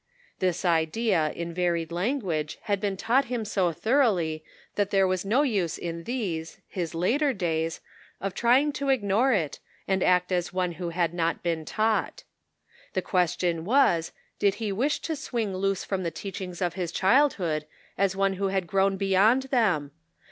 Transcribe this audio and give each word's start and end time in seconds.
This 0.39 0.65
idea 0.65 1.31
in 1.35 1.53
varied 1.53 1.91
language 1.91 2.57
had 2.63 2.81
been 2.81 2.97
taught 2.97 3.25
him 3.25 3.45
so 3.45 3.71
thoroughly 3.71 4.43
that 4.73 4.89
there 4.89 5.05
was 5.05 5.23
no 5.23 5.43
use 5.43 5.77
in 5.77 6.05
these, 6.05 6.57
his 6.67 6.95
later 6.95 7.33
days, 7.33 7.81
of 8.19 8.33
trying 8.33 8.71
to 8.73 8.89
ignore 8.89 9.31
it, 9.31 9.59
and 9.87 10.01
act 10.01 10.31
as 10.31 10.51
one 10.51 10.71
who 10.71 10.89
had 10.89 11.13
not 11.13 11.43
been 11.43 11.65
taught. 11.65 12.23
The 12.93 13.03
question 13.03 13.63
was, 13.63 14.11
did 14.39 14.55
he 14.55 14.71
wish 14.71 14.97
to 15.01 15.15
swing 15.15 15.55
loose 15.55 15.83
from 15.83 16.01
the 16.01 16.09
teachings 16.09 16.63
of 16.63 16.73
his 16.73 16.91
childhood 16.91 17.67
as 17.95 18.15
one 18.15 18.33
who 18.41 18.47
had 18.47 18.65
grown 18.65 18.97
beyond 18.97 19.43
them 19.51 19.91